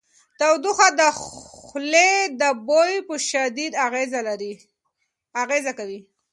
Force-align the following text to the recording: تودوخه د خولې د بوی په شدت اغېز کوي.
تودوخه 0.39 0.87
د 0.99 1.01
خولې 1.21 2.11
د 2.41 2.43
بوی 2.67 2.93
په 3.07 3.15
شدت 3.29 3.73
اغېز 5.43 5.65
کوي. 5.79 5.99